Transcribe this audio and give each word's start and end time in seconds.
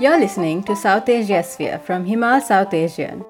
You're 0.00 0.20
listening 0.20 0.62
to 0.62 0.74
Southasiasphere 0.74 1.82
from 1.82 2.06
Himal 2.06 2.40
Southasian, 2.40 3.24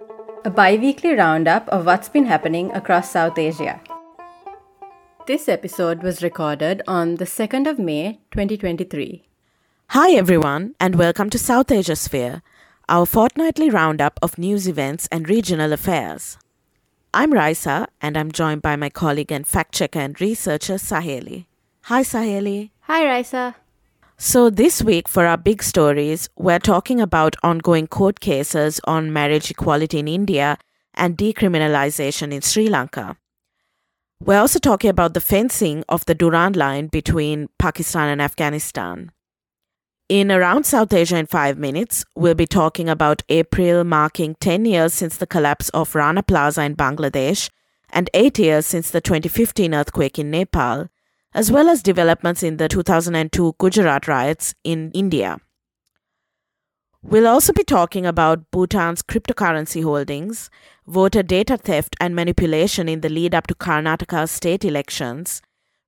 a 0.45 0.51
bi 0.51 0.77
weekly 0.77 1.15
roundup 1.15 1.67
of 1.71 1.87
what's 1.87 2.11
been 2.11 2.27
happening 2.27 2.71
across 2.73 3.11
South 3.11 3.39
Asia. 3.39 3.81
This 5.27 5.49
episode 5.49 6.03
was 6.03 6.23
recorded 6.23 6.83
on 6.87 7.15
the 7.15 7.25
2nd 7.25 7.71
of 7.71 7.79
May 7.79 8.21
2023. 8.33 9.25
Hi, 9.97 10.11
everyone, 10.11 10.75
and 10.79 10.97
welcome 10.97 11.31
to 11.31 11.39
Southasiasphere, 11.39 12.43
our 12.87 13.07
fortnightly 13.07 13.71
roundup 13.71 14.19
of 14.21 14.37
news 14.37 14.69
events 14.69 15.09
and 15.11 15.27
regional 15.27 15.73
affairs. 15.73 16.37
I'm 17.15 17.33
Raisa, 17.33 17.89
and 18.03 18.19
I'm 18.19 18.31
joined 18.31 18.61
by 18.61 18.77
my 18.77 18.91
colleague 18.91 19.33
and 19.33 19.47
fact 19.47 19.73
checker 19.73 20.01
and 20.01 20.21
researcher, 20.21 20.75
Saheli. 20.75 21.47
Hi, 21.85 22.03
Saheli. 22.03 22.73
Hi, 22.81 23.07
Raisa. 23.07 23.57
So, 24.21 24.51
this 24.51 24.83
week 24.83 25.07
for 25.07 25.27
our 25.27 25.37
big 25.37 25.63
stories, 25.63 26.29
we're 26.37 26.59
talking 26.59 27.01
about 27.01 27.37
ongoing 27.45 27.87
court 27.87 28.19
cases 28.19 28.81
on 28.83 29.13
marriage 29.13 29.49
equality 29.49 30.01
in 30.01 30.09
India 30.09 30.59
and 30.95 31.17
decriminalization 31.17 32.33
in 32.33 32.41
Sri 32.41 32.67
Lanka. 32.67 33.17
We're 34.21 34.41
also 34.41 34.59
talking 34.59 34.91
about 34.91 35.15
the 35.15 35.21
fencing 35.21 35.85
of 35.89 36.05
the 36.07 36.17
Durand 36.17 36.57
line 36.57 36.89
between 36.89 37.49
Pakistan 37.61 38.09
and 38.09 38.21
Afghanistan. 38.21 39.13
In 40.09 40.33
Around 40.33 40.67
South 40.67 40.93
Asia 40.93 41.17
in 41.17 41.27
5 41.27 41.57
minutes, 41.57 42.05
we'll 42.17 42.35
be 42.35 42.47
talking 42.47 42.89
about 42.89 43.23
April 43.29 43.85
marking 43.85 44.35
10 44.41 44.65
years 44.65 44.95
since 44.95 45.17
the 45.17 45.29
collapse 45.29 45.69
of 45.69 45.95
Rana 45.95 46.25
Plaza 46.25 46.63
in 46.63 46.75
Bangladesh 46.75 47.51
and 47.91 48.11
8 48.13 48.37
years 48.41 48.67
since 48.67 48.91
the 48.91 49.01
2015 49.01 49.73
earthquake 49.73 50.19
in 50.19 50.33
Nepal 50.33 50.89
as 51.35 51.53
well 51.53 51.69
as 51.69 51.83
developments 51.83 52.43
in 52.43 52.57
the 52.57 52.69
2002 52.69 53.55
Gujarat 53.59 54.09
riots 54.09 54.55
in 54.65 54.91
India. 54.93 55.39
We'll 57.03 57.29
also 57.29 57.53
be 57.53 57.63
talking 57.63 58.05
about 58.07 58.51
Bhutan's 58.51 59.03
cryptocurrency 59.03 59.85
holdings, 59.85 60.51
voter 60.87 61.23
data 61.23 61.57
theft 61.57 61.95
and 62.01 62.15
manipulation 62.15 62.89
in 62.89 63.03
the 63.03 63.09
lead 63.09 63.35
up 63.35 63.47
to 63.47 63.55
Karnataka's 63.55 64.33
state 64.33 64.65
elections, 64.65 65.41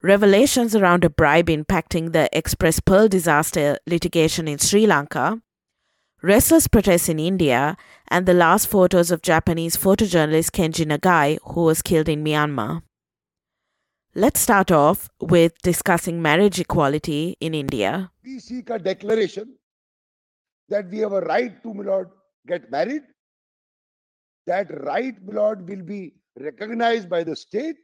revelations 0.02 0.76
around 0.76 1.04
a 1.04 1.10
bribe 1.10 1.48
impacting 1.48 2.12
the 2.12 2.34
X-Press 2.34 2.80
Pearl 2.80 3.08
disaster 3.08 3.76
litigation 3.86 4.46
in 4.46 4.58
Sri 4.58 4.86
Lanka, 4.86 5.42
restless 6.22 6.68
protests 6.68 7.08
in 7.08 7.18
India, 7.18 7.76
and 8.08 8.24
the 8.24 8.34
last 8.34 8.68
photos 8.68 9.10
of 9.10 9.20
Japanese 9.20 9.76
photojournalist 9.76 10.52
Kenji 10.52 10.86
Nagai, 10.86 11.38
who 11.42 11.64
was 11.64 11.82
killed 11.82 12.08
in 12.08 12.22
Myanmar. 12.22 12.82
Let's 14.14 14.40
start 14.40 14.72
off 14.72 15.08
with 15.20 15.56
discussing 15.62 16.20
marriage 16.20 16.58
equality 16.58 17.36
in 17.38 17.54
India. 17.54 18.10
We 18.24 18.40
seek 18.40 18.68
a 18.70 18.76
declaration 18.76 19.54
that 20.68 20.90
we 20.90 20.98
have 20.98 21.12
a 21.12 21.20
right 21.20 21.62
to, 21.62 21.72
my 21.72 22.02
get 22.44 22.72
married. 22.72 23.02
That 24.48 24.66
right, 24.82 25.14
my 25.24 25.32
will 25.32 25.82
be 25.84 26.14
recognized 26.40 27.08
by 27.08 27.22
the 27.22 27.36
state 27.36 27.76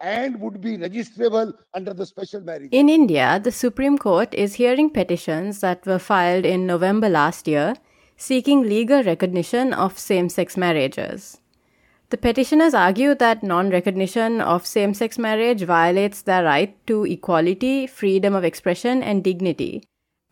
and 0.00 0.38
would 0.38 0.60
be 0.60 0.76
registrable 0.76 1.54
under 1.72 1.94
the 1.94 2.04
special 2.04 2.42
marriage. 2.42 2.68
In 2.72 2.90
India, 2.90 3.40
the 3.42 3.52
Supreme 3.52 3.96
Court 3.96 4.34
is 4.34 4.56
hearing 4.56 4.90
petitions 4.90 5.60
that 5.60 5.86
were 5.86 5.98
filed 5.98 6.44
in 6.44 6.66
November 6.66 7.08
last 7.08 7.48
year 7.48 7.74
seeking 8.18 8.64
legal 8.64 9.02
recognition 9.02 9.72
of 9.72 9.98
same 9.98 10.28
sex 10.28 10.58
marriages. 10.58 11.40
The 12.08 12.16
petitioners 12.16 12.72
argue 12.72 13.16
that 13.16 13.42
non 13.42 13.70
recognition 13.70 14.40
of 14.40 14.64
same 14.64 14.94
sex 14.94 15.18
marriage 15.18 15.62
violates 15.62 16.22
their 16.22 16.44
right 16.44 16.76
to 16.86 17.04
equality, 17.04 17.88
freedom 17.88 18.32
of 18.32 18.44
expression, 18.44 19.02
and 19.02 19.24
dignity, 19.24 19.82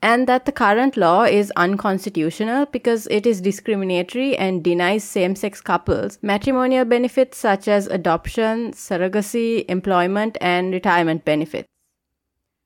and 0.00 0.28
that 0.28 0.44
the 0.44 0.52
current 0.52 0.96
law 0.96 1.24
is 1.24 1.50
unconstitutional 1.56 2.66
because 2.66 3.08
it 3.10 3.26
is 3.26 3.40
discriminatory 3.40 4.36
and 4.36 4.62
denies 4.62 5.02
same 5.02 5.34
sex 5.34 5.60
couples 5.60 6.18
matrimonial 6.22 6.84
benefits 6.84 7.38
such 7.38 7.66
as 7.66 7.88
adoption, 7.88 8.70
surrogacy, 8.70 9.64
employment, 9.68 10.38
and 10.40 10.72
retirement 10.72 11.24
benefits. 11.24 11.66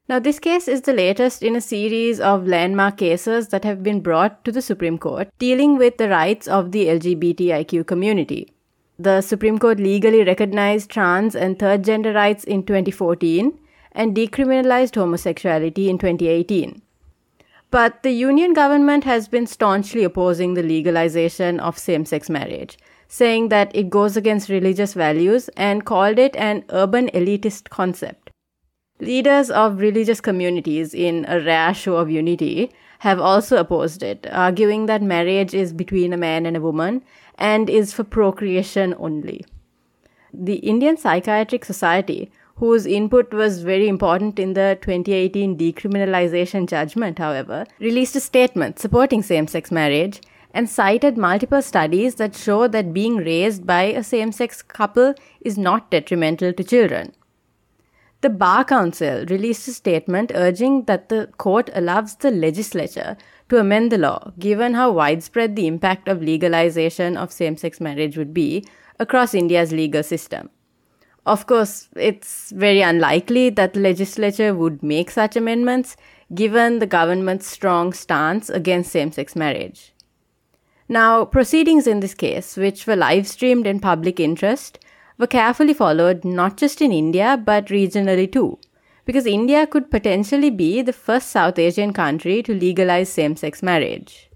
Now, 0.07 0.19
this 0.19 0.39
case 0.39 0.69
is 0.69 0.83
the 0.83 0.93
latest 0.93 1.43
in 1.43 1.57
a 1.57 1.63
series 1.63 2.21
of 2.21 2.47
landmark 2.47 2.99
cases 2.99 3.49
that 3.49 3.65
have 3.65 3.83
been 3.83 4.01
brought 4.01 4.45
to 4.45 4.53
the 4.53 4.61
Supreme 4.61 4.99
Court 4.99 5.31
dealing 5.39 5.79
with 5.79 5.97
the 5.97 6.11
rights 6.11 6.47
of 6.47 6.73
the 6.73 6.87
LGBTIQ 6.89 7.87
community. 7.87 8.53
The 9.01 9.21
Supreme 9.21 9.61
Court 9.61 9.79
legally 9.79 10.25
recognized 10.25 10.91
trans 10.91 11.37
and 11.37 11.57
third 11.57 11.85
gender 11.85 12.13
rights 12.13 12.43
in 12.43 12.65
2014 12.65 13.57
and 13.93 14.17
decriminalized 14.17 14.97
homosexuality 14.97 15.89
in 15.89 15.99
2018. 15.99 16.83
But 17.71 18.03
the 18.03 18.11
union 18.11 18.55
government 18.55 19.05
has 19.05 19.29
been 19.29 19.47
staunchly 19.47 20.03
opposing 20.03 20.55
the 20.55 20.65
legalization 20.65 21.61
of 21.61 21.79
same 21.79 22.07
sex 22.07 22.29
marriage, 22.29 22.77
saying 23.07 23.51
that 23.51 23.71
it 23.73 23.89
goes 23.89 24.17
against 24.17 24.49
religious 24.49 24.95
values 24.95 25.49
and 25.51 25.87
called 25.87 26.19
it 26.19 26.35
an 26.35 26.65
urban 26.71 27.09
elitist 27.15 27.69
concept. 27.69 28.31
Leaders 28.99 29.49
of 29.49 29.79
religious 29.79 30.21
communities, 30.21 30.93
in 30.93 31.25
a 31.29 31.39
rare 31.41 31.73
show 31.73 31.97
of 31.97 32.11
unity, 32.11 32.73
have 32.99 33.21
also 33.21 33.57
opposed 33.57 34.03
it, 34.03 34.27
arguing 34.31 34.87
that 34.87 35.03
marriage 35.03 35.55
is 35.55 35.73
between 35.73 36.13
a 36.13 36.17
man 36.17 36.47
and 36.47 36.57
a 36.57 36.61
woman 36.61 37.03
and 37.37 37.71
is 37.71 37.93
for 37.93 38.05
procreation 38.05 38.95
only. 38.99 39.45
The 40.33 40.57
Indian 40.57 40.97
Psychiatric 40.97 41.65
Society, 41.65 42.31
whose 42.57 42.87
input 42.87 43.33
was 43.33 43.63
very 43.63 43.89
important 43.89 44.39
in 44.39 44.55
the 44.55 44.77
2018 44.83 45.57
decriminalization 45.57 46.69
judgment, 46.69 47.19
however, 47.19 47.65
released 47.79 48.17
a 48.17 48.21
statement 48.21 48.79
supporting 48.79 49.23
same 49.23 49.47
sex 49.47 49.71
marriage 49.71 50.21
and 50.53 50.69
cited 50.69 51.17
multiple 51.17 51.63
studies 51.63 52.17
that 52.17 52.35
show 52.35 52.67
that 52.67 52.93
being 52.93 53.17
raised 53.17 53.67
by 53.67 53.83
a 53.83 54.03
same 54.03 54.33
sex 54.33 54.61
couple 54.61 55.15
is 55.41 55.57
not 55.57 55.91
detrimental 55.91 56.53
to 56.53 56.65
children. 56.65 57.13
The 58.21 58.31
Bar 58.31 58.65
Council 58.65 59.25
released 59.27 59.69
a 59.69 59.73
statement 59.73 60.33
urging 60.35 60.85
that 60.87 61.09
the 61.09 61.29
court 61.39 61.71
allows 61.73 62.17
the 62.17 62.33
legislature 62.33 63.17
to 63.49 63.59
amend 63.59 63.93
the 63.93 63.99
law, 63.99 64.33
given 64.41 64.75
how 64.75 64.91
widespread 64.91 65.55
the 65.55 65.69
impact 65.69 66.09
of 66.09 66.21
legalization 66.21 67.17
of 67.17 67.31
same 67.31 67.57
sex 67.57 67.81
marriage 67.81 68.17
would 68.17 68.35
be 68.35 68.67
across 68.99 69.35
India's 69.35 69.73
legal 69.73 70.03
system. 70.03 70.51
Of 71.27 71.47
course, 71.47 71.89
it's 71.95 72.51
very 72.51 72.81
unlikely 72.81 73.51
that 73.51 73.75
the 73.75 73.81
legislature 73.81 74.53
would 74.53 74.83
make 74.83 75.11
such 75.11 75.37
amendments, 75.37 75.97
given 76.35 76.81
the 76.81 76.87
government's 76.87 77.47
strong 77.47 77.93
stance 77.93 78.51
against 78.51 78.91
same 78.91 79.13
sex 79.13 79.37
marriage. 79.37 79.93
Now, 80.89 81.25
proceedings 81.25 81.87
in 81.87 82.01
this 82.01 82.15
case, 82.15 82.57
which 82.57 82.87
were 82.87 82.97
live 82.97 83.29
streamed 83.29 83.67
in 83.67 83.79
public 83.79 84.19
interest, 84.19 84.81
were 85.19 85.27
carefully 85.27 85.75
followed 85.75 86.25
not 86.25 86.57
just 86.57 86.81
in 86.81 86.93
India 86.93 87.41
but 87.45 87.67
regionally 87.67 88.31
too 88.31 88.59
because 89.09 89.25
India 89.25 89.67
could 89.67 89.91
potentially 89.91 90.51
be 90.51 90.83
the 90.83 90.93
first 90.93 91.31
South 91.31 91.59
Asian 91.59 91.95
country 91.95 92.43
to 92.43 92.53
legalize 92.55 93.09
same 93.09 93.35
sex 93.37 93.63
marriage. 93.63 94.29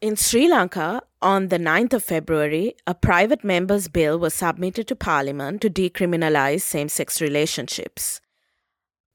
In 0.00 0.14
Sri 0.14 0.48
Lanka, 0.48 1.02
on 1.20 1.48
the 1.48 1.58
9th 1.58 1.94
of 1.94 2.04
February, 2.04 2.76
a 2.86 2.94
private 2.94 3.42
member's 3.42 3.88
bill 3.88 4.16
was 4.16 4.34
submitted 4.34 4.86
to 4.86 4.94
Parliament 4.94 5.60
to 5.62 5.68
decriminalize 5.68 6.60
same 6.60 6.88
sex 6.88 7.20
relationships. 7.20 8.20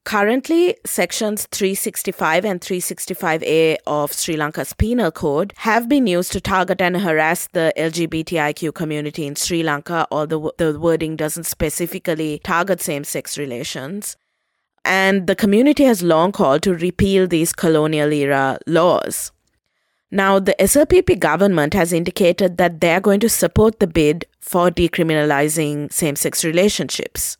Currently, 0.05 0.75
sections 0.85 1.47
365 1.51 2.43
and 2.43 2.59
365A 2.59 3.77
of 3.87 4.11
Sri 4.11 4.35
Lanka's 4.35 4.73
penal 4.73 5.11
code 5.11 5.53
have 5.57 5.87
been 5.87 6.07
used 6.07 6.33
to 6.33 6.41
target 6.41 6.81
and 6.81 6.97
harass 6.97 7.47
the 7.53 7.73
LGBTIQ 7.77 8.73
community 8.73 9.25
in 9.25 9.35
Sri 9.35 9.63
Lanka, 9.63 10.05
although 10.11 10.51
the 10.57 10.77
wording 10.77 11.15
doesn't 11.15 11.45
specifically 11.45 12.41
target 12.43 12.81
same 12.81 13.05
sex 13.05 13.37
relations 13.37 14.17
and 14.85 15.27
the 15.27 15.35
community 15.35 15.83
has 15.83 16.03
long 16.03 16.31
called 16.31 16.61
to 16.63 16.73
repeal 16.73 17.27
these 17.27 17.53
colonial 17.53 18.11
era 18.11 18.59
laws. 18.67 19.31
Now, 20.11 20.39
the 20.39 20.55
SLPP 20.59 21.17
government 21.19 21.73
has 21.73 21.91
indicated 21.91 22.57
that 22.57 22.81
they 22.81 22.93
are 22.93 23.01
going 23.01 23.19
to 23.21 23.29
support 23.29 23.79
the 23.79 23.87
bid 23.87 24.25
for 24.39 24.69
decriminalizing 24.69 25.91
same 25.91 26.15
sex 26.15 26.43
relationships. 26.43 27.37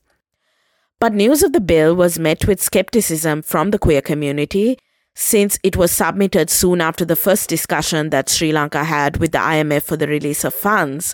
But 1.03 1.13
news 1.13 1.44
of 1.44 1.51
the 1.51 1.59
bill 1.59 1.97
was 1.97 2.17
met 2.17 2.47
with 2.47 2.61
skepticism 2.61 3.41
from 3.41 3.71
the 3.71 3.77
queer 3.77 4.01
community 4.01 4.77
since 5.15 5.59
it 5.61 5.75
was 5.75 5.91
submitted 5.91 6.50
soon 6.50 6.79
after 6.79 7.03
the 7.03 7.17
first 7.17 7.50
discussion 7.50 8.09
that 8.11 8.29
Sri 8.29 8.53
Lanka 8.53 8.85
had 8.85 9.17
with 9.17 9.33
the 9.33 9.38
IMF 9.38 9.83
for 9.83 9.97
the 9.97 10.07
release 10.07 10.45
of 10.45 10.53
funds. 10.53 11.13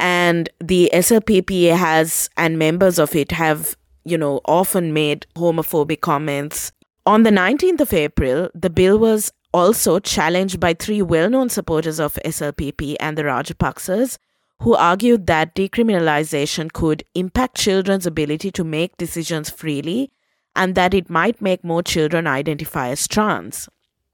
And 0.00 0.50
the 0.58 0.90
SLPP 0.92 1.76
has, 1.76 2.28
and 2.36 2.58
members 2.58 2.98
of 2.98 3.14
it 3.14 3.30
have 3.30 3.76
you 4.04 4.18
know, 4.18 4.40
often 4.46 4.92
made 4.92 5.28
homophobic 5.36 6.00
comments. 6.00 6.72
On 7.06 7.22
the 7.22 7.30
19th 7.30 7.82
of 7.82 7.92
April, 7.94 8.48
the 8.52 8.68
bill 8.68 8.98
was 8.98 9.30
also 9.54 10.00
challenged 10.00 10.58
by 10.58 10.74
three 10.74 11.02
well 11.02 11.30
known 11.30 11.48
supporters 11.50 12.00
of 12.00 12.18
SLPP 12.24 12.96
and 12.98 13.16
the 13.16 13.22
Rajapaksas, 13.22 14.18
who 14.60 14.74
argued 14.74 15.26
that 15.26 15.54
decriminalization 15.54 16.72
could 16.72 17.02
impact 17.14 17.56
children's 17.56 18.06
ability 18.06 18.50
to 18.50 18.64
make 18.64 18.96
decisions 18.96 19.48
freely 19.48 20.12
and 20.54 20.74
that 20.74 20.92
it 20.92 21.08
might 21.08 21.40
make 21.40 21.64
more 21.64 21.82
children 21.82 22.26
identify 22.26 22.88
as 22.88 23.08
trans. 23.08 23.68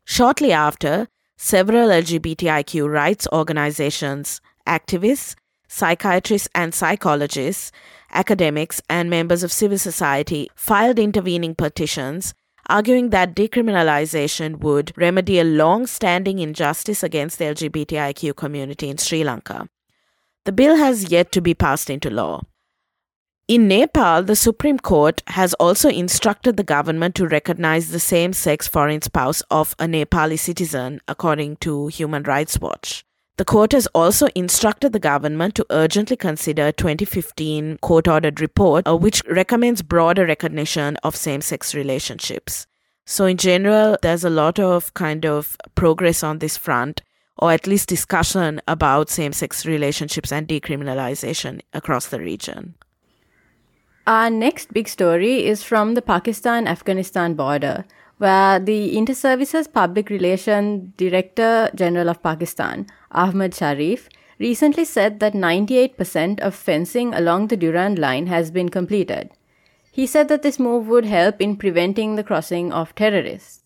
Shortly 0.04 0.52
after, 0.52 1.08
several 1.37 1.88
LGBTIQ 1.88 2.88
rights 2.88 3.26
organizations, 3.32 4.40
activists, 4.66 5.34
psychiatrists 5.69 6.49
and 6.54 6.72
psychologists, 6.72 7.72
academics, 8.12 8.81
and 8.88 9.10
members 9.10 9.42
of 9.42 9.50
civil 9.50 9.78
society 9.78 10.49
filed 10.54 10.99
intervening 10.99 11.54
petitions 11.54 12.34
arguing 12.69 13.10
that 13.10 13.34
decriminalization 13.34 14.58
would 14.60 14.92
remedy 14.96 15.38
a 15.38 15.44
long 15.44 15.87
standing 15.87 16.38
injustice 16.38 17.02
against 17.02 17.38
the 17.38 17.44
LGBTIQ 17.44 18.34
community 18.37 18.88
in 18.88 18.99
Sri 18.99 19.22
Lanka. 19.22 19.69
The 20.46 20.52
bill 20.52 20.76
has 20.76 21.10
yet 21.10 21.32
to 21.32 21.40
be 21.40 21.54
passed 21.54 21.90
into 21.90 22.08
law. 22.08 22.43
In 23.48 23.66
Nepal, 23.66 24.22
the 24.22 24.37
Supreme 24.37 24.78
Court 24.78 25.20
has 25.26 25.54
also 25.54 25.88
instructed 25.88 26.56
the 26.56 26.62
government 26.62 27.16
to 27.16 27.26
recognize 27.26 27.90
the 27.90 27.98
same 27.98 28.32
sex 28.32 28.69
foreign 28.69 29.02
spouse 29.02 29.43
of 29.50 29.75
a 29.81 29.87
Nepali 29.87 30.38
citizen, 30.38 31.00
according 31.08 31.56
to 31.56 31.88
Human 31.88 32.22
Rights 32.22 32.60
Watch. 32.60 33.04
The 33.38 33.44
court 33.44 33.72
has 33.72 33.88
also 33.88 34.28
instructed 34.37 34.93
the 34.93 35.00
government 35.00 35.56
to 35.56 35.66
urgently 35.70 36.16
consider 36.16 36.69
a 36.69 36.72
2015 36.72 37.78
court-ordered 37.78 38.40
report 38.40 38.87
uh, 38.87 38.96
which 38.96 39.25
recommends 39.28 39.82
broader 39.82 40.26
recognition 40.26 40.96
of 41.02 41.16
same-sex 41.16 41.75
relationships. 41.75 42.69
So 43.04 43.26
in 43.26 43.37
general, 43.37 43.99
there's 44.00 44.25
a 44.25 44.31
lot 44.31 44.60
of 44.60 44.94
kind 44.94 45.26
of 45.26 45.56
progress 45.75 46.22
on 46.22 46.38
this 46.38 46.56
front 46.56 47.02
or 47.38 47.53
at 47.53 47.67
least 47.67 47.88
discussion 47.88 48.61
about 48.67 49.11
same-sex 49.11 49.67
relationships 49.67 50.33
and 50.33 50.49
decriminalization 50.49 51.61
across 51.73 52.06
the 52.09 52.21
region. 52.21 52.75
Our 54.06 54.31
next 54.31 54.73
big 54.73 54.88
story 54.88 55.44
is 55.47 55.62
from 55.62 55.94
the 55.94 56.03
Pakistan 56.03 56.69
Afghanistan 56.69 57.35
border, 57.35 57.85
where 58.19 58.59
the 58.59 58.97
Inter-Services 58.97 59.69
Public 59.69 60.09
Relation 60.09 60.93
Director 60.97 61.71
General 61.75 62.09
of 62.11 62.23
Pakistan, 62.23 62.87
Ahmad 63.11 63.55
Sharif, 63.55 64.09
recently 64.38 64.85
said 64.85 65.21
that 65.21 65.33
98% 65.35 66.41
of 66.41 66.55
fencing 66.55 67.12
along 67.15 67.49
the 67.49 67.56
Durand 67.56 67.99
Line 67.99 68.29
has 68.29 68.50
been 68.50 68.69
completed. 68.69 69.31
He 69.91 70.06
said 70.06 70.29
that 70.29 70.43
this 70.43 70.59
move 70.59 70.88
would 70.88 71.06
help 71.06 71.41
in 71.41 71.56
preventing 71.56 72.17
the 72.17 72.25
crossing 72.25 72.73
of 72.73 72.94
terrorists. 72.94 73.62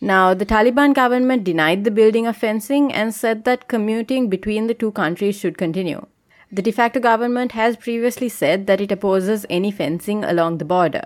Now, 0.00 0.32
the 0.32 0.46
Taliban 0.46 0.94
government 0.94 1.42
denied 1.42 1.82
the 1.82 1.90
building 1.90 2.26
of 2.26 2.36
fencing 2.36 2.92
and 2.92 3.12
said 3.12 3.44
that 3.44 3.66
commuting 3.66 4.28
between 4.28 4.68
the 4.68 4.74
two 4.74 4.92
countries 4.92 5.36
should 5.36 5.58
continue. 5.58 6.06
The 6.52 6.62
de 6.62 6.70
facto 6.70 7.00
government 7.00 7.52
has 7.52 7.76
previously 7.76 8.28
said 8.28 8.66
that 8.68 8.80
it 8.80 8.92
opposes 8.92 9.44
any 9.50 9.70
fencing 9.72 10.24
along 10.24 10.58
the 10.58 10.64
border. 10.64 11.02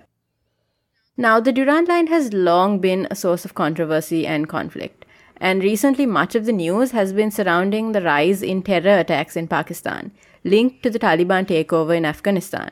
Now, 1.16 1.40
the 1.40 1.52
Durand 1.52 1.88
Line 1.88 2.08
has 2.08 2.32
long 2.32 2.80
been 2.80 3.08
a 3.10 3.16
source 3.16 3.44
of 3.44 3.54
controversy 3.54 4.26
and 4.26 4.48
conflict, 4.48 5.04
and 5.38 5.62
recently 5.62 6.06
much 6.06 6.34
of 6.34 6.44
the 6.44 6.52
news 6.52 6.90
has 6.92 7.12
been 7.12 7.30
surrounding 7.30 7.92
the 7.92 8.02
rise 8.02 8.42
in 8.42 8.62
terror 8.62 8.98
attacks 8.98 9.36
in 9.36 9.48
Pakistan, 9.48 10.12
linked 10.44 10.82
to 10.82 10.90
the 10.90 10.98
Taliban 10.98 11.46
takeover 11.46 11.96
in 11.96 12.04
Afghanistan. 12.04 12.70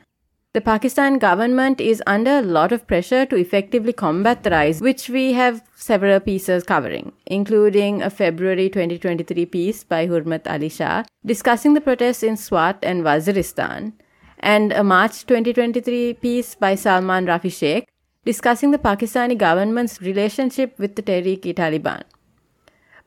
The 0.53 0.59
Pakistan 0.59 1.17
government 1.17 1.79
is 1.79 2.03
under 2.05 2.39
a 2.39 2.41
lot 2.41 2.73
of 2.73 2.85
pressure 2.85 3.25
to 3.25 3.37
effectively 3.37 3.93
combat 3.93 4.43
the 4.43 4.49
rise, 4.49 4.81
which 4.81 5.07
we 5.07 5.31
have 5.31 5.63
several 5.75 6.19
pieces 6.19 6.65
covering, 6.65 7.13
including 7.25 8.01
a 8.01 8.09
February 8.09 8.67
2023 8.67 9.45
piece 9.45 9.85
by 9.85 10.07
Hurmat 10.07 10.51
Ali 10.51 10.67
Shah 10.67 11.03
discussing 11.25 11.73
the 11.73 11.79
protests 11.79 12.21
in 12.21 12.35
Swat 12.35 12.79
and 12.83 13.01
Waziristan, 13.01 13.93
and 14.39 14.73
a 14.73 14.83
March 14.83 15.25
2023 15.25 16.15
piece 16.15 16.53
by 16.55 16.75
Salman 16.75 17.27
Rafi 17.27 17.49
Sheikh 17.49 17.87
discussing 18.25 18.71
the 18.71 18.77
Pakistani 18.77 19.37
government's 19.37 20.01
relationship 20.01 20.77
with 20.77 20.97
the 20.97 21.01
Tehreek-e-Taliban. 21.01 22.03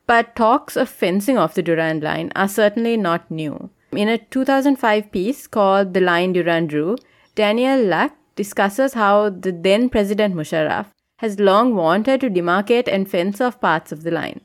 But 0.07 0.35
talks 0.35 0.75
of 0.75 0.89
fencing 0.89 1.37
off 1.37 1.53
the 1.53 1.61
Durand 1.61 2.01
Line 2.01 2.31
are 2.35 2.47
certainly 2.47 2.97
not 2.97 3.29
new. 3.29 3.69
In 3.91 4.09
a 4.09 4.17
2005 4.17 5.11
piece 5.11 5.45
called 5.45 5.93
The 5.93 6.01
Line 6.01 6.33
Durand 6.33 6.69
Drew, 6.69 6.97
Daniel 7.35 7.81
Lak 7.83 8.15
discusses 8.37 8.93
how 8.93 9.29
the 9.29 9.51
then 9.51 9.89
President 9.89 10.33
Musharraf 10.35 10.85
has 11.17 11.37
long 11.37 11.75
wanted 11.75 12.21
to 12.21 12.29
demarcate 12.29 12.87
and 12.87 13.09
fence 13.09 13.41
off 13.41 13.59
parts 13.59 13.91
of 13.91 14.03
the 14.03 14.11
line. 14.11 14.39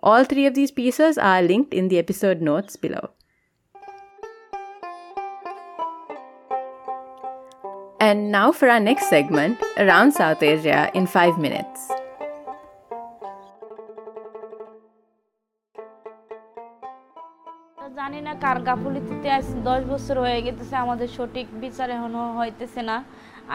All 0.00 0.22
three 0.22 0.46
of 0.46 0.54
these 0.54 0.70
pieces 0.70 1.18
are 1.18 1.42
linked 1.42 1.74
in 1.74 1.88
the 1.88 1.98
episode 1.98 2.40
notes 2.40 2.76
below. 2.76 3.10
And 7.98 8.30
now 8.30 8.52
for 8.52 8.68
our 8.68 8.80
next 8.80 9.08
segment, 9.10 9.58
Around 9.76 10.12
South 10.12 10.42
Asia 10.42 10.90
in 10.94 11.06
5 11.06 11.36
minutes. 11.36 11.99
কার 18.43 18.57
গাফুলিতে 18.67 19.29
আজ 19.37 19.45
দশ 19.69 19.81
বছর 19.91 20.15
হয়ে 20.25 20.39
গেছে 20.45 20.75
আমাদের 20.85 21.09
সঠিক 21.17 21.47
বিচার 21.63 21.87
এখনো 21.97 22.21
হইতেছে 22.39 22.81
না 22.89 22.97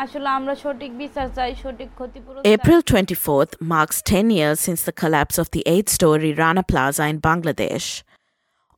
আসলে 0.03 0.29
আমরা 0.38 0.55
সঠিক 0.65 0.93
বিচার 1.03 1.27
চাই 1.37 1.50
সঠিক 1.62 1.88
ক্ষতিপূরণ 1.99 2.41
April 2.56 2.81
24th 2.91 3.53
marks 3.73 3.99
10 4.03 4.38
years 4.38 4.59
since 4.67 4.81
the 4.88 4.94
collapse 5.03 5.37
of 5.43 5.47
the 5.55 5.62
eight-story 5.75 6.31
Rana 6.41 6.62
Plaza 6.71 7.05
in 7.12 7.19
Bangladesh. 7.29 7.87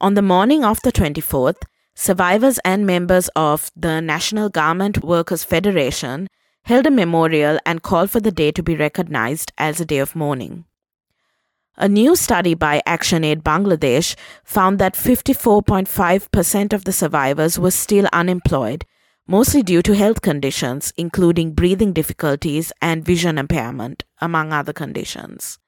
On 0.01 0.13
the 0.19 0.27
morning 0.35 0.63
of 0.71 0.79
the 0.85 0.93
24th, 0.99 1.61
survivors 2.07 2.57
and 2.71 2.81
members 2.95 3.27
of 3.51 3.59
the 3.85 3.95
National 4.15 4.49
Garment 4.61 4.97
Workers 5.13 5.43
Federation 5.53 6.19
held 6.67 6.85
a 6.87 6.99
memorial 7.03 7.57
and 7.69 7.77
called 7.89 8.09
for 8.15 8.21
the 8.27 8.35
day 8.43 8.51
to 8.57 8.63
be 8.69 8.75
recognized 8.87 9.49
as 9.67 9.75
a 9.81 9.87
day 9.93 10.01
of 10.07 10.11
mourning. 10.23 10.55
A 11.80 11.88
new 11.88 12.16
study 12.16 12.56
by 12.56 12.82
ActionAid 12.88 13.44
Bangladesh 13.44 14.16
found 14.44 14.80
that 14.80 14.96
54.5% 14.96 16.74
of 16.74 16.86
the 16.86 16.92
survivors 16.92 17.60
were 17.60 17.70
still 17.70 18.08
unemployed, 18.12 18.84
mostly 19.28 19.62
due 19.62 19.84
to 19.84 19.94
health 19.94 20.22
conditions, 20.22 20.92
including 20.98 21.54
breathing 21.54 21.94
difficulties 21.94 22.72
and 22.82 23.06
vision 23.06 23.38
impairment, 23.38 24.06
among 24.20 24.52
other 24.52 24.74
conditions. 24.74 25.60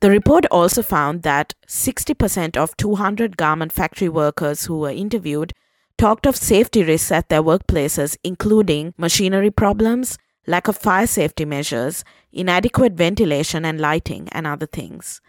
The 0.00 0.10
report 0.10 0.46
also 0.52 0.82
found 0.82 1.24
that 1.24 1.52
60% 1.66 2.56
of 2.56 2.76
200 2.76 3.36
garment 3.36 3.72
factory 3.72 4.08
workers 4.08 4.66
who 4.66 4.78
were 4.78 4.90
interviewed 4.90 5.52
talked 5.96 6.26
of 6.26 6.36
safety 6.36 6.84
risks 6.84 7.10
at 7.10 7.28
their 7.28 7.42
workplaces, 7.42 8.16
including 8.22 8.94
machinery 8.96 9.50
problems, 9.50 10.16
lack 10.48 10.66
of 10.66 10.76
fire 10.76 11.06
safety 11.06 11.44
measures, 11.44 12.04
inadequate 12.32 12.94
ventilation 12.94 13.64
and 13.64 13.78
lighting, 13.78 14.28
and 14.32 14.46
other 14.46 14.66
things. 14.66 15.20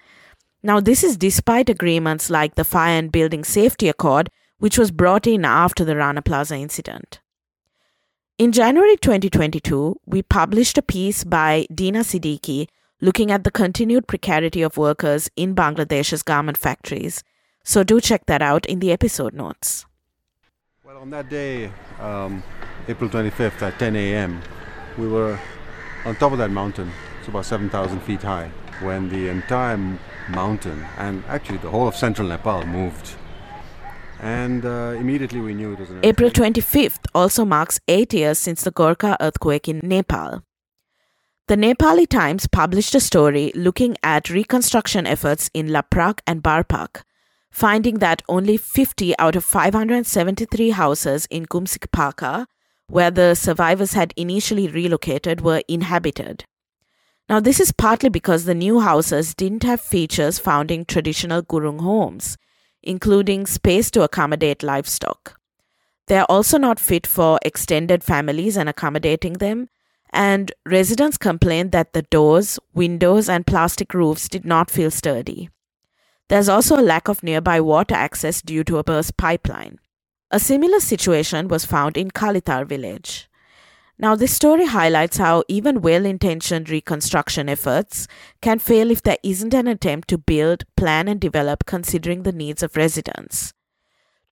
Now, 0.63 0.79
this 0.79 1.03
is 1.03 1.17
despite 1.17 1.70
agreements 1.70 2.29
like 2.29 2.55
the 2.55 2.63
Fire 2.63 2.98
and 2.98 3.12
Building 3.12 3.43
Safety 3.43 3.89
Accord, 3.89 4.29
which 4.58 4.77
was 4.77 4.91
brought 4.91 5.27
in 5.27 5.46
after 5.46 5.86
the 5.86 5.96
Rana 5.96 6.22
Plaza 6.22 6.55
incident. 6.55 7.20
In 8.38 8.53
January 8.53 8.96
2022, 8.96 10.00
we 10.05 10.22
published 10.22 10.77
a 10.77 10.82
piece 10.82 11.25
by 11.25 11.67
Dina 11.74 12.00
Siddiqui 12.00 12.67
looking 13.01 13.32
at 13.32 13.43
the 13.43 13.51
continued 13.51 14.08
precarity 14.08 14.62
of 14.62 14.77
workers 14.77 15.29
in 15.36 15.53
Bangladesh's 15.55 16.24
garment 16.24 16.58
factories. 16.58 17.24
So 17.63 17.84
do 17.84 18.00
check 18.00 18.25
that 18.27 18.41
out 18.41 18.65
in 18.65 18.79
the 18.79 18.91
episode 18.91 19.34
notes. 19.34 19.86
Well, 20.84 20.98
on 20.98 21.10
that 21.12 21.29
day, 21.29 21.72
um, 22.00 22.41
April 22.88 23.10
25th 23.10 23.62
at 23.62 23.77
10 23.79 23.96
a.m., 23.96 24.41
we 25.00 25.08
were 25.08 25.39
on 26.06 26.15
top 26.15 26.32
of 26.32 26.38
that 26.38 26.51
mountain. 26.51 26.91
It's 27.20 27.27
about 27.27 27.46
7,000 27.46 28.00
feet 28.01 28.22
high. 28.22 28.51
When 28.82 29.10
the 29.10 29.27
entire 29.29 29.77
mountain 30.29 30.86
and 30.98 31.24
actually 31.27 31.58
the 31.58 31.70
whole 31.70 31.88
of 31.88 31.96
central 31.96 32.27
Nepal 32.27 32.65
moved. 32.65 33.15
And 34.22 34.65
uh, 34.65 34.96
immediately 34.98 35.39
we 35.39 35.53
knew 35.53 35.74
it 35.74 35.79
was 35.79 35.89
an 35.89 36.00
April 36.03 36.29
25th 36.29 37.06
also 37.15 37.46
marks 37.46 37.79
eight 37.88 38.13
years 38.13 38.38
since 38.38 38.63
the 38.63 38.72
Gorkha 38.72 39.15
earthquake 39.20 39.68
in 39.68 39.79
Nepal. 39.84 40.44
The 41.48 41.56
Nepali 41.56 42.08
Times 42.08 42.46
published 42.46 42.94
a 42.94 43.00
story 43.00 43.51
looking 43.56 43.98
at 44.03 44.29
reconstruction 44.29 45.08
efforts 45.08 45.50
in 45.53 45.68
Laprak 45.70 46.20
and 46.27 46.44
Barpak, 46.44 47.01
finding 47.50 47.96
that 48.00 48.22
only 48.29 48.56
50 48.56 49.18
out 49.18 49.36
of 49.36 49.44
573 49.44 50.70
houses 50.70 51.25
in 51.32 51.48
Kumsikpaka, 51.48 52.46
where 52.89 53.12
the 53.12 53.36
survivors 53.36 53.93
had 53.93 54.13
initially 54.17 54.67
relocated, 54.67 55.41
were 55.41 55.62
inhabited. 55.67 56.43
Now, 57.29 57.39
this 57.39 57.60
is 57.60 57.72
partly 57.72 58.10
because 58.10 58.46
the 58.46 58.55
new 58.55 58.79
houses 58.79 59.36
didn't 59.36 59.63
have 59.63 59.79
features 59.79 60.39
found 60.39 60.72
in 60.72 60.86
traditional 60.86 61.43
Gurung 61.43 61.81
homes, 61.81 62.38
including 62.81 63.46
space 63.46 63.91
to 63.91 64.01
accommodate 64.01 64.63
livestock. 64.63 65.39
They 66.08 66.17
are 66.17 66.25
also 66.27 66.58
not 66.58 66.79
fit 66.79 67.05
for 67.05 67.39
extended 67.43 68.03
families 68.03 68.58
and 68.58 68.67
accommodating 68.67 69.34
them, 69.34 69.69
and 70.12 70.51
residents 70.65 71.17
complained 71.17 71.72
that 71.72 71.93
the 71.93 72.01
doors, 72.01 72.58
windows, 72.74 73.29
and 73.29 73.46
plastic 73.46 73.93
roofs 73.93 74.27
did 74.27 74.43
not 74.43 74.72
feel 74.72 74.89
sturdy. 74.89 75.51
There's 76.29 76.50
also 76.50 76.79
a 76.79 76.81
lack 76.81 77.08
of 77.08 77.22
nearby 77.22 77.62
water 77.62 77.93
access 77.93 78.41
due 78.41 78.63
to 78.63 78.79
a 78.79 78.84
burst 78.84 79.17
pipeline. 79.17 79.77
A 80.31 80.39
similar 80.39 80.79
situation 80.79 81.48
was 81.48 81.65
found 81.65 81.98
in 81.98 82.12
Kalitar 82.12 82.67
village. 82.67 83.27
Now, 83.98 84.15
this 84.15 84.31
story 84.31 84.67
highlights 84.67 85.17
how 85.17 85.43
even 85.48 85.81
well 85.81 86.05
intentioned 86.05 86.69
reconstruction 86.69 87.50
efforts 87.50 88.07
can 88.41 88.59
fail 88.59 88.91
if 88.91 89.01
there 89.01 89.17
isn't 89.24 89.55
an 89.55 89.67
attempt 89.67 90.07
to 90.09 90.19
build, 90.19 90.63
plan, 90.77 91.07
and 91.07 91.19
develop 91.19 91.65
considering 91.65 92.24
the 92.24 92.31
needs 92.31 92.62
of 92.62 92.77
residents. 92.77 93.53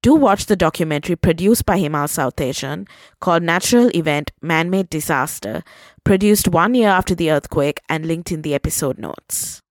Do 0.03 0.13
watch 0.13 0.45
the 0.45 0.55
documentary 0.55 1.15
produced 1.15 1.65
by 1.65 1.79
Himal 1.79 2.07
Southasian 2.07 2.87
called 3.19 3.41
Natural 3.41 3.89
Event 3.95 4.31
Man 4.39 4.69
Made 4.69 4.89
Disaster, 4.89 5.63
produced 6.03 6.47
one 6.47 6.75
year 6.75 6.89
after 6.89 7.15
the 7.15 7.31
earthquake 7.31 7.81
and 7.89 8.05
linked 8.05 8.31
in 8.31 8.43
the 8.43 8.53
episode 8.53 8.99
notes. 8.99 9.63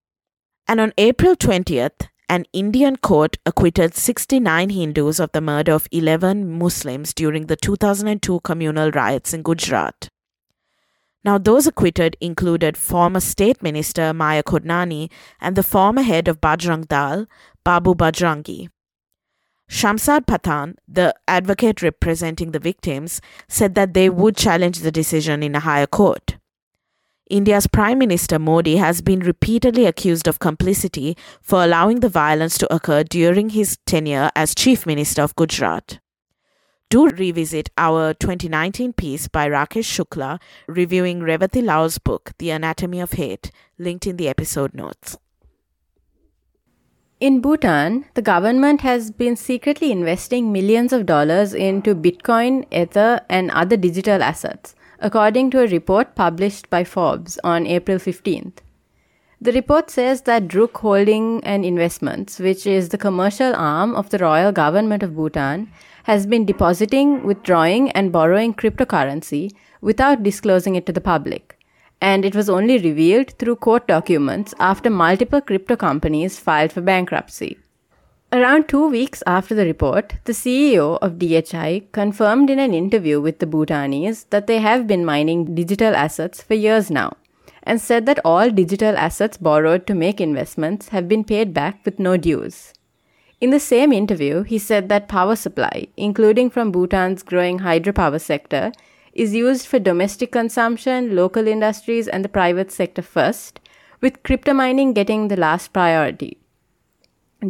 And 0.67 0.81
on 0.81 0.93
April 0.99 1.37
20th, 1.37 2.09
an 2.29 2.45
Indian 2.53 2.97
court 2.97 3.37
acquitted 3.47 3.95
69 3.95 4.71
Hindus 4.71 5.21
of 5.21 5.31
the 5.33 5.41
murder 5.41 5.73
of 5.73 5.87
11 5.93 6.59
Muslims 6.59 7.15
during 7.15 7.47
the 7.47 7.57
2002 7.57 8.41
communal 8.41 8.91
riots 8.91 9.33
in 9.33 9.43
Gujarat. 9.43 10.09
Now, 11.25 11.39
those 11.39 11.67
acquitted 11.67 12.17
included 12.21 12.77
former 12.77 13.21
State 13.21 13.63
Minister 13.63 14.13
Maya 14.13 14.43
Kodnani 14.43 15.11
and 15.41 15.57
the 15.57 15.63
former 15.63 16.03
head 16.03 16.29
of 16.29 16.41
Bajrang 16.41 16.87
Dal, 16.87 17.27
Babu 17.65 17.95
Bajrangi. 17.95 18.69
Shamshad 19.69 20.27
Pathan, 20.27 20.77
the 20.87 21.15
advocate 21.27 21.83
representing 21.83 22.53
the 22.53 22.61
victims, 22.61 23.21
said 23.49 23.75
that 23.75 23.95
they 23.95 24.09
would 24.09 24.37
challenge 24.37 24.79
the 24.81 24.93
decision 24.93 25.43
in 25.43 25.57
a 25.57 25.61
higher 25.61 25.89
court. 25.89 26.37
India's 27.29 27.67
Prime 27.67 27.99
Minister 27.99 28.39
Modi 28.39 28.77
has 28.77 29.03
been 29.03 29.19
repeatedly 29.19 29.85
accused 29.85 30.29
of 30.29 30.39
complicity 30.39 31.17
for 31.43 31.65
allowing 31.65 31.99
the 31.99 32.09
violence 32.09 32.57
to 32.59 32.73
occur 32.73 33.03
during 33.03 33.49
his 33.49 33.79
tenure 33.85 34.31
as 34.37 34.55
Chief 34.55 34.87
Minister 34.87 35.23
of 35.23 35.35
Gujarat. 35.35 35.99
Do 36.89 37.09
revisit 37.09 37.69
our 37.77 38.15
2019 38.15 38.93
piece 38.93 39.27
by 39.27 39.49
Rakesh 39.49 39.91
Shukla 39.91 40.41
reviewing 40.69 41.19
Revati 41.19 41.65
Laul's 41.65 41.99
book, 41.99 42.31
The 42.39 42.51
Anatomy 42.51 43.01
of 43.01 43.15
Hate, 43.15 43.51
linked 43.77 44.07
in 44.07 44.19
the 44.19 44.29
episode 44.29 44.73
notes. 44.73 45.19
In 47.19 47.41
Bhutan, 47.41 48.05
the 48.15 48.23
government 48.23 48.83
has 48.83 49.11
been 49.11 49.35
secretly 49.35 49.91
investing 49.91 50.53
millions 50.53 50.93
of 50.93 51.07
dollars 51.07 51.55
into 51.55 51.97
Bitcoin, 51.97 52.73
Ether, 52.73 53.21
and 53.29 53.51
other 53.51 53.77
digital 53.77 54.23
assets 54.23 54.76
according 55.01 55.51
to 55.51 55.63
a 55.63 55.67
report 55.67 56.15
published 56.15 56.71
by 56.71 56.85
Forbes 56.85 57.39
on 57.45 57.67
April 57.67 57.99
15th. 57.99 58.59
The 59.39 59.53
report 59.53 59.91
says 59.91 60.23
that 60.23 60.49
Druk 60.49 60.79
Holding 60.79 61.45
and 61.45 61.65
Investments, 61.65 62.39
which 62.39 62.67
is 62.67 62.89
the 62.89 62.99
commercial 62.99 63.55
arm 63.55 63.95
of 63.95 64.09
the 64.09 64.19
royal 64.19 64.51
government 64.51 65.03
of 65.03 65.15
Bhutan, 65.15 65.71
has 66.05 66.27
been 66.27 66.47
depositing, 66.47 67.23
withdrawing, 67.23 67.91
and 67.91 68.11
borrowing 68.11 68.55
cryptocurrency 68.55 69.53
without 69.83 70.23
disclosing 70.23 70.75
it 70.75 70.87
to 70.87 70.93
the 70.93 71.03
public. 71.03 71.59
And 72.01 72.25
it 72.25 72.35
was 72.35 72.49
only 72.49 72.79
revealed 72.79 73.39
through 73.39 73.57
court 73.57 73.87
documents 73.87 74.55
after 74.59 74.89
multiple 74.89 75.41
crypto 75.43 75.77
companies 75.77 76.39
filed 76.39 76.73
for 76.73 76.81
bankruptcy. 76.81 77.59
Around 78.33 78.69
two 78.69 78.89
weeks 78.89 79.23
after 79.25 79.55
the 79.55 79.65
report, 79.65 80.15
the 80.25 80.33
CEO 80.33 80.99
of 81.01 81.19
DHI 81.19 81.87
confirmed 81.93 82.51
in 82.51 82.59
an 82.59 82.75
interview 82.75 83.21
with 83.21 83.39
the 83.39 83.47
Bhutanese 83.47 84.25
that 84.31 84.49
they 84.49 84.59
have 84.59 84.89
been 84.89 85.05
mining 85.05 85.55
digital 85.55 85.95
assets 85.95 86.43
for 86.43 86.55
years 86.55 86.91
now 86.91 87.17
and 87.63 87.81
said 87.81 88.05
that 88.07 88.19
all 88.25 88.51
digital 88.51 88.97
assets 88.97 89.37
borrowed 89.37 89.87
to 89.87 89.95
make 89.95 90.21
investments 90.21 90.89
have 90.89 91.09
been 91.09 91.23
paid 91.23 91.55
back 91.55 91.85
with 91.85 92.01
no 92.01 92.17
dues. 92.17 92.73
In 93.41 93.51
the 93.51 93.61
same 93.61 93.93
interview, 93.93 94.43
he 94.43 94.59
said 94.59 94.89
that 94.89 95.09
power 95.09 95.37
supply, 95.37 95.87
including 95.97 96.51
from 96.51 96.73
Bhutan's 96.73 97.23
growing 97.23 97.61
hydropower 97.61 98.21
sector, 98.21 98.73
is 99.13 99.35
used 99.35 99.67
for 99.67 99.79
domestic 99.79 100.33
consumption, 100.33 101.15
local 101.15 101.47
industries, 101.47 102.09
and 102.09 102.25
the 102.25 102.29
private 102.29 102.73
sector 102.73 103.03
first, 103.03 103.61
with 104.01 104.23
crypto 104.25 104.53
mining 104.53 104.93
getting 104.93 105.29
the 105.29 105.37
last 105.37 105.73
priority. 105.73 106.39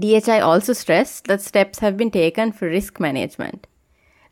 DHI 0.00 0.41
also 0.41 0.73
stressed 0.73 1.26
that 1.26 1.41
steps 1.41 1.79
have 1.81 1.97
been 1.97 2.11
taken 2.11 2.53
for 2.53 2.69
risk 2.69 2.99
management. 3.00 3.67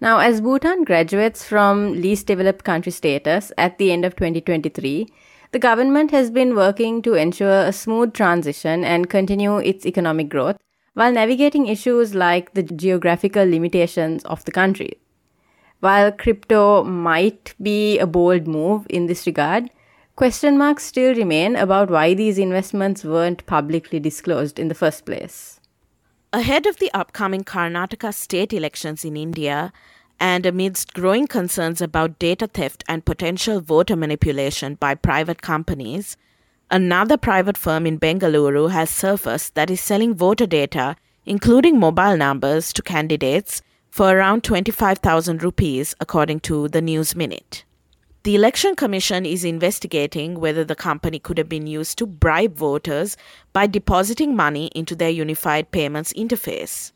Now, 0.01 0.19
as 0.19 0.41
Bhutan 0.41 0.85
graduates 0.85 1.45
from 1.45 2.01
least 2.01 2.27
developed 2.27 2.65
country 2.65 2.93
status 2.93 3.53
at 3.57 3.79
the 3.79 3.93
end 3.93 4.05
of 4.05 4.17
2023, 4.17 5.07
the 5.53 5.59
government 5.59 6.11
has 6.11 6.31
been 6.31 6.55
working 6.55 7.01
to 7.03 7.15
ensure 7.15 7.61
a 7.61 7.73
smooth 7.73 8.13
transition 8.13 8.85
and 8.85 9.09
continue 9.09 9.59
its 9.59 9.87
economic 9.87 10.29
growth 10.29 10.57
while 10.95 11.13
navigating 11.13 11.67
issues 11.67 12.15
like 12.15 12.55
the 12.55 12.63
geographical 12.63 13.45
limitations 13.45 14.25
of 14.25 14.45
the 14.45 14.53
country. 14.53 14.99
While 15.81 16.13
crypto 16.13 16.83
might 16.83 17.55
be 17.63 17.99
a 17.99 18.07
bold 18.07 18.47
move 18.47 18.87
in 18.89 19.07
this 19.07 19.27
regard, 19.27 19.71
Question 20.17 20.57
marks 20.57 20.85
still 20.85 21.13
remain 21.13 21.57
about 21.57 21.91
why 21.91 22.15
these 22.15 22.39
investments 22.39 23.03
weren't 23.03 23.45
publicly 23.47 23.99
disclosed 23.99 24.61
in 24.61 24.69
the 24.69 24.75
first 24.75 25.05
place. 25.05 25.54
Ahead 26.35 26.67
of 26.67 26.79
the 26.81 26.91
upcoming 26.93 27.45
Karnataka 27.45 28.13
state 28.13 28.53
elections 28.53 29.05
in 29.05 29.17
India, 29.17 29.73
and 30.19 30.45
amidst 30.45 30.93
growing 30.93 31.29
concerns 31.29 31.81
about 31.81 32.19
data 32.19 32.49
theft 32.49 32.83
and 32.89 33.05
potential 33.05 33.61
voter 33.61 33.95
manipulation 33.95 34.75
by 34.75 34.97
private 34.97 35.43
companies, 35.43 36.17
another 36.73 37.17
private 37.17 37.57
firm 37.57 37.87
in 37.87 38.01
Bengaluru 38.01 38.73
has 38.73 38.91
surfaced 38.91 39.55
that 39.55 39.71
is 39.71 39.81
selling 39.81 40.13
voter 40.13 40.45
data, 40.45 40.97
including 41.25 41.79
mobile 41.79 42.17
numbers, 42.17 42.73
to 42.73 42.83
candidates 42.83 43.63
for 43.89 44.11
around 44.17 44.43
25,000 44.43 45.41
rupees, 45.41 45.95
according 46.01 46.41
to 46.41 46.67
the 46.67 46.83
News 46.83 47.15
Minute. 47.15 47.63
The 48.25 48.35
Election 48.35 48.75
Commission 48.75 49.27
is 49.27 49.45
investigating 49.45 50.41
whether 50.41 50.65
the 50.65 50.75
company 50.75 51.19
could 51.19 51.37
have 51.37 51.49
been 51.51 51.67
used 51.67 51.99
to 51.99 52.07
bribe 52.07 52.57
voters 52.57 53.19
by 53.53 53.67
depositing 53.67 54.35
money 54.35 54.71
into 54.75 54.97
their 54.97 55.11
unified 55.11 55.71
payments 55.71 56.11
interface. 56.15 56.93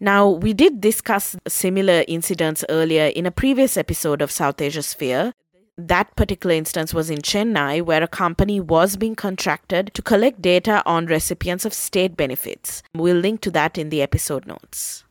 Now, 0.00 0.28
we 0.28 0.52
did 0.52 0.80
discuss 0.80 1.36
similar 1.46 2.04
incidents 2.08 2.64
earlier 2.68 3.04
in 3.04 3.24
a 3.24 3.30
previous 3.30 3.76
episode 3.76 4.20
of 4.20 4.30
Southasiasphere. 4.30 5.30
That 5.78 6.16
particular 6.16 6.56
instance 6.56 6.92
was 6.92 7.08
in 7.08 7.18
Chennai, 7.18 7.82
where 7.82 8.02
a 8.02 8.08
company 8.08 8.58
was 8.58 8.96
being 8.96 9.14
contracted 9.14 9.94
to 9.94 10.02
collect 10.02 10.42
data 10.42 10.82
on 10.84 11.06
recipients 11.06 11.64
of 11.64 11.72
state 11.72 12.16
benefits. 12.16 12.82
We'll 12.96 13.18
link 13.18 13.42
to 13.42 13.52
that 13.52 13.78
in 13.78 13.90
the 13.90 14.02
episode 14.02 14.44
notes. 14.44 15.05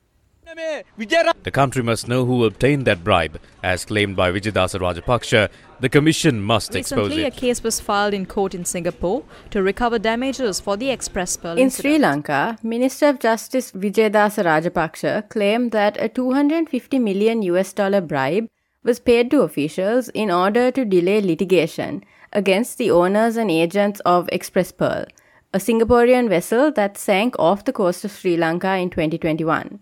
The 0.46 1.52
country 1.52 1.82
must 1.82 2.08
know 2.08 2.24
who 2.26 2.46
obtained 2.46 2.86
that 2.86 3.04
bribe. 3.04 3.40
As 3.64 3.84
claimed 3.84 4.16
by 4.16 4.32
Vijayadasa 4.32 4.80
Rajapaksa, 4.80 5.50
the 5.80 5.90
commission 5.90 6.40
must 6.40 6.76
expose 6.76 7.12
it. 7.12 7.16
Recently, 7.16 7.24
a 7.24 7.32
case 7.32 7.64
was 7.64 7.80
filed 7.80 8.14
in 8.14 8.28
court 8.28 8.54
in 8.54 8.64
Singapore 8.64 9.24
to 9.50 9.64
recover 9.64 9.98
damages 9.98 10.60
for 10.60 10.78
the 10.78 10.92
X-Press 10.92 11.38
Pearl 11.38 11.54
In 11.54 11.64
incident. 11.64 11.94
Sri 11.94 12.00
Lanka, 12.00 12.58
Minister 12.62 13.08
of 13.08 13.20
Justice 13.20 13.72
Vijayadasa 13.72 14.46
Rajapaksa 14.46 15.28
claimed 15.30 15.72
that 15.72 15.98
a 16.00 16.10
250 16.10 17.00
million 17.00 17.42
US 17.42 17.74
dollar 17.74 18.02
bribe 18.02 18.48
was 18.84 19.00
paid 19.00 19.32
to 19.32 19.42
officials 19.42 20.10
in 20.10 20.30
order 20.30 20.70
to 20.70 20.86
delay 20.86 21.22
litigation 21.22 22.04
against 22.32 22.78
the 22.78 22.92
owners 22.92 23.36
and 23.36 23.50
agents 23.50 24.00
of 24.02 24.30
X-Press 24.32 24.72
Pearl, 24.72 25.06
a 25.54 25.58
Singaporean 25.58 26.30
vessel 26.30 26.72
that 26.74 26.98
sank 26.98 27.36
off 27.40 27.66
the 27.66 27.74
coast 27.74 28.06
of 28.06 28.12
Sri 28.12 28.38
Lanka 28.38 28.76
in 28.76 28.92
2021. 28.92 29.80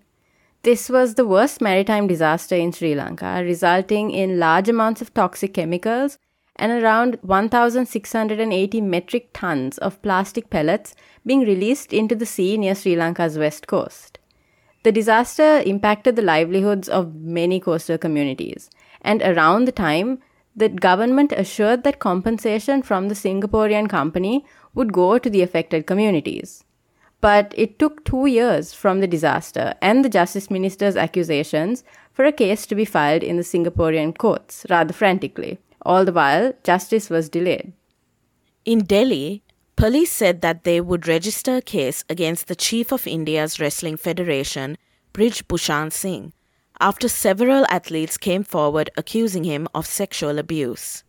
This 0.63 0.89
was 0.89 1.15
the 1.15 1.27
worst 1.27 1.59
maritime 1.59 2.07
disaster 2.07 2.55
in 2.55 2.71
Sri 2.71 2.95
Lanka, 2.95 3.41
resulting 3.43 4.11
in 4.11 4.39
large 4.39 4.69
amounts 4.69 5.01
of 5.01 5.13
toxic 5.13 5.53
chemicals 5.53 6.17
and 6.55 6.71
around 6.71 7.17
1,680 7.21 8.79
metric 8.79 9.31
tons 9.33 9.77
of 9.79 10.01
plastic 10.01 10.49
pellets 10.49 10.95
being 11.25 11.41
released 11.41 11.91
into 11.91 12.15
the 12.15 12.25
sea 12.25 12.55
near 12.55 12.75
Sri 12.75 12.95
Lanka's 12.95 13.37
west 13.37 13.67
coast. 13.67 14.19
The 14.83 14.93
disaster 14.93 15.61
impacted 15.65 16.15
the 16.15 16.21
livelihoods 16.21 16.87
of 16.87 17.13
many 17.13 17.59
coastal 17.59 17.97
communities, 17.97 18.69
and 19.01 19.21
around 19.21 19.65
the 19.65 19.73
time, 19.73 20.19
the 20.55 20.69
government 20.69 21.33
assured 21.33 21.83
that 21.83 21.99
compensation 21.99 22.81
from 22.81 23.09
the 23.09 23.15
Singaporean 23.15 23.89
company 23.89 24.45
would 24.73 24.93
go 24.93 25.17
to 25.17 25.29
the 25.29 25.41
affected 25.41 25.85
communities. 25.85 26.63
But 27.23 27.53
it 27.55 27.79
took 27.79 28.03
two 28.03 28.25
years 28.25 28.73
from 28.73 28.99
the 28.99 29.07
disaster 29.07 29.75
and 29.81 30.03
the 30.03 30.09
Justice 30.09 30.51
Minister's 30.51 30.97
accusations 30.97 31.85
for 32.11 32.25
a 32.25 32.33
case 32.33 32.65
to 32.65 32.75
be 32.75 32.83
filed 32.83 33.23
in 33.23 33.37
the 33.37 33.43
Singaporean 33.43 34.17
courts 34.17 34.65
rather 34.69 34.91
frantically. 34.91 35.57
All 35.83 36.03
the 36.03 36.11
while, 36.11 36.51
justice 36.65 37.09
was 37.09 37.29
delayed. 37.29 37.71
In 38.65 38.79
Delhi, 38.79 39.41
police 39.77 40.11
said 40.11 40.41
that 40.41 40.65
they 40.65 40.81
would 40.81 41.07
register 41.07 41.55
a 41.55 41.61
case 41.61 42.03
against 42.09 42.47
the 42.47 42.57
chief 42.57 42.91
of 42.91 43.07
India's 43.07 43.57
Wrestling 43.57 43.95
Federation, 43.95 44.77
Brij 45.13 45.47
Bhushan 45.47 45.91
Singh, 45.91 46.33
after 46.81 47.07
several 47.07 47.65
athletes 47.69 48.17
came 48.17 48.43
forward 48.43 48.89
accusing 48.97 49.45
him 49.45 49.69
of 49.73 49.85
sexual 49.85 50.39
abuse. 50.39 51.05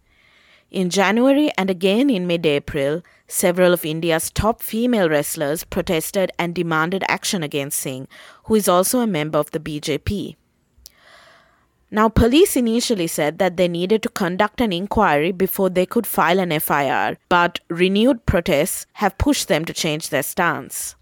In 0.70 0.90
January 0.90 1.50
and 1.58 1.70
again 1.70 2.08
in 2.08 2.28
mid 2.28 2.46
April, 2.46 3.02
several 3.26 3.72
of 3.72 3.84
India's 3.84 4.30
top 4.30 4.60
female 4.62 5.08
wrestlers 5.08 5.64
protested 5.64 6.30
and 6.38 6.54
demanded 6.54 7.04
action 7.08 7.42
against 7.42 7.78
Singh, 7.78 8.08
who 8.44 8.54
is 8.54 8.68
also 8.68 9.00
a 9.00 9.06
member 9.06 9.38
of 9.38 9.50
the 9.50 9.60
BJP. 9.60 10.36
Now, 11.90 12.08
police 12.08 12.56
initially 12.56 13.06
said 13.06 13.38
that 13.38 13.56
they 13.56 13.68
needed 13.68 14.02
to 14.02 14.08
conduct 14.08 14.60
an 14.60 14.72
inquiry 14.72 15.30
before 15.30 15.70
they 15.70 15.86
could 15.86 16.06
file 16.06 16.40
an 16.40 16.58
FIR, 16.58 17.18
but 17.28 17.60
renewed 17.68 18.26
protests 18.26 18.86
have 18.94 19.16
pushed 19.16 19.46
them 19.46 19.64
to 19.64 19.72
change 19.72 20.08
their 20.08 20.24
stance. 20.24 20.96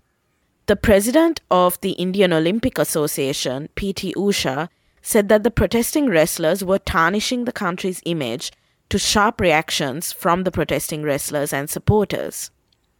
The 0.66 0.76
president 0.76 1.40
of 1.50 1.80
the 1.80 1.92
Indian 1.92 2.32
Olympic 2.32 2.78
Association, 2.78 3.68
P.T. 3.74 4.14
Usha, 4.14 4.68
said 5.00 5.28
that 5.28 5.42
the 5.42 5.50
protesting 5.50 6.08
wrestlers 6.08 6.62
were 6.62 6.78
tarnishing 6.78 7.44
the 7.46 7.52
country's 7.52 8.02
image 8.04 8.52
to 8.92 8.98
sharp 8.98 9.40
reactions 9.40 10.12
from 10.12 10.44
the 10.44 10.50
protesting 10.50 11.02
wrestlers 11.02 11.50
and 11.50 11.70
supporters. 11.70 12.50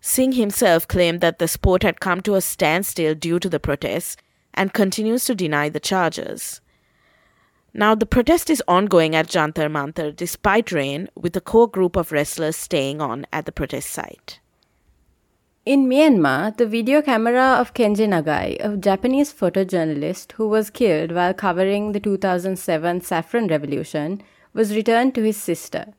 Singh 0.01 0.33
himself 0.33 0.89
claimed 0.89 1.21
that 1.21 1.39
the 1.39 1.47
sport 1.47 1.83
had 1.83 2.01
come 2.01 2.23
to 2.23 2.35
a 2.35 2.41
standstill 2.41 3.15
due 3.15 3.39
to 3.39 3.51
the 3.51 3.61
protests 3.61 4.17
and 4.55 4.73
continues 4.73 5.27
to 5.27 5.35
deny 5.35 5.69
the 5.69 5.79
charges. 5.79 6.63
Now, 7.75 7.95
the 7.95 8.07
protest 8.07 8.49
is 8.49 8.63
ongoing 8.67 9.15
at 9.15 9.29
Jantar 9.29 9.71
Mantar 9.71 10.17
despite 10.17 10.73
rain, 10.73 11.11
with 11.15 11.37
a 11.37 11.43
core 11.43 11.69
group 11.69 11.97
of 11.97 12.11
wrestlers 12.11 12.57
staying 12.57 13.03
on 13.03 13.27
at 13.31 13.45
the 13.45 13.53
protest 13.53 13.91
site. 13.91 14.41
In 15.67 15.91
Myanmar, 15.91 16.57
the 16.57 16.67
video 16.67 17.03
camera 17.03 17.59
of 17.61 17.75
Kenji 17.75 18.09
Nagai, 18.09 18.57
a 18.65 18.79
Japanese 18.79 19.31
photojournalist 19.31 20.33
who 20.33 20.49
was 20.49 20.71
killed 20.71 21.13
while 21.13 21.35
covering 21.35 21.93
the 21.93 22.01
2007 22.01 23.03
Saffron 23.03 23.49
Revolution, 23.49 24.23
was 24.53 24.77
returned 24.77 25.15
to 25.15 25.23
his 25.23 25.37
sister. 25.37 25.95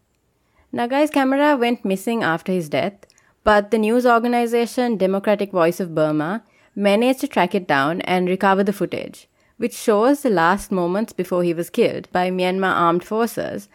Nagai's 0.74 1.10
camera 1.10 1.56
went 1.56 1.86
missing 1.86 2.24
after 2.24 2.52
his 2.52 2.70
death, 2.70 3.06
but 3.44 3.72
the 3.72 3.78
news 3.78 4.06
organization 4.06 4.98
Democratic 4.98 5.52
Voice 5.52 5.80
of 5.80 5.94
Burma 5.94 6.44
managed 6.76 7.22
to 7.22 7.28
track 7.28 7.54
it 7.54 7.68
down 7.68 8.02
and 8.02 8.28
recover 8.28 8.64
the 8.64 8.74
footage 8.74 9.28
which 9.58 9.74
shows 9.74 10.22
the 10.22 10.30
last 10.30 10.72
moments 10.72 11.14
before 11.14 11.44
he 11.44 11.54
was 11.54 11.70
killed 11.70 12.12
by 12.12 12.30
Myanmar 12.30 12.74
armed 12.74 13.04
forces. 13.04 13.70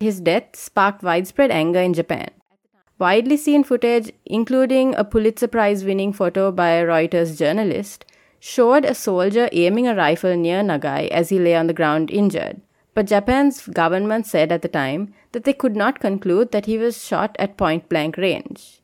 His 0.00 0.20
death 0.20 0.56
sparked 0.56 1.02
widespread 1.02 1.50
anger 1.50 1.80
in 1.80 1.94
Japan. 1.94 2.30
Widely 2.98 3.36
seen 3.36 3.64
footage, 3.64 4.12
including 4.26 4.94
a 4.94 5.04
Pulitzer 5.04 5.48
Prize 5.48 5.84
winning 5.84 6.12
photo 6.12 6.50
by 6.50 6.70
a 6.70 6.84
Reuters 6.84 7.38
journalist, 7.38 8.04
showed 8.40 8.84
a 8.84 8.94
soldier 8.94 9.48
aiming 9.52 9.86
a 9.86 9.94
rifle 9.94 10.36
near 10.36 10.62
Nagai 10.62 11.08
as 11.08 11.28
he 11.28 11.38
lay 11.38 11.54
on 11.54 11.66
the 11.66 11.74
ground 11.74 12.10
injured. 12.10 12.60
But 12.94 13.06
Japan's 13.06 13.66
government 13.66 14.26
said 14.26 14.50
at 14.50 14.62
the 14.62 14.68
time 14.68 15.14
that 15.32 15.44
they 15.44 15.52
could 15.52 15.76
not 15.76 16.00
conclude 16.00 16.50
that 16.50 16.66
he 16.66 16.76
was 16.76 17.04
shot 17.04 17.36
at 17.38 17.56
point 17.56 17.88
blank 17.88 18.16
range. 18.16 18.80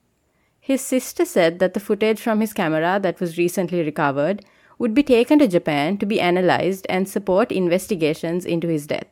His 0.60 0.80
sister 0.80 1.24
said 1.24 1.58
that 1.58 1.74
the 1.74 1.80
footage 1.80 2.20
from 2.20 2.40
his 2.40 2.52
camera 2.52 2.98
that 3.02 3.20
was 3.20 3.38
recently 3.38 3.82
recovered 3.82 4.44
would 4.78 4.94
be 4.94 5.02
taken 5.02 5.38
to 5.38 5.48
Japan 5.48 5.96
to 5.98 6.06
be 6.06 6.20
analyzed 6.20 6.86
and 6.88 7.08
support 7.08 7.50
investigations 7.50 8.44
into 8.44 8.68
his 8.68 8.86
death. 8.86 9.06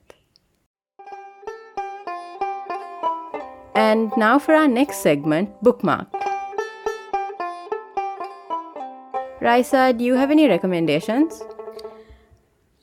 And 3.74 4.12
now 4.16 4.38
for 4.38 4.54
our 4.54 4.68
next 4.68 4.98
segment, 4.98 5.50
Bookmark. 5.62 6.08
Raisa, 9.40 9.92
do 9.92 10.04
you 10.04 10.14
have 10.14 10.30
any 10.30 10.48
recommendations? 10.48 11.42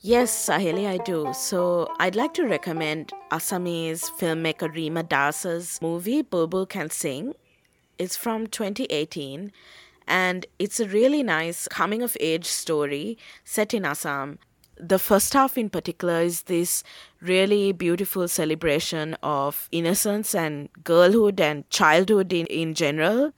Yes, 0.04 0.48
Saheli, 0.48 0.88
I 0.88 0.96
do. 0.96 1.32
So 1.32 1.88
I'd 2.00 2.16
like 2.16 2.34
to 2.34 2.44
recommend 2.44 3.12
Assamese 3.30 4.10
filmmaker 4.18 4.74
Rima 4.74 5.04
Das's 5.04 5.78
movie 5.80 6.22
Bulbul 6.22 6.68
Can 6.68 6.90
Sing. 6.90 7.34
It's 7.98 8.16
from 8.16 8.48
2018 8.48 9.52
and 10.08 10.46
it's 10.58 10.80
a 10.80 10.88
really 10.88 11.22
nice 11.22 11.68
coming 11.68 12.02
of 12.02 12.16
age 12.18 12.46
story 12.46 13.16
set 13.44 13.72
in 13.72 13.84
Assam. 13.84 14.40
The 14.76 14.98
first 14.98 15.34
half, 15.34 15.56
in 15.56 15.70
particular, 15.70 16.22
is 16.22 16.42
this 16.42 16.82
really 17.20 17.70
beautiful 17.70 18.26
celebration 18.26 19.14
of 19.22 19.68
innocence 19.70 20.34
and 20.34 20.68
girlhood 20.82 21.40
and 21.40 21.70
childhood 21.70 22.32
in, 22.32 22.46
in 22.46 22.74
general. 22.74 23.34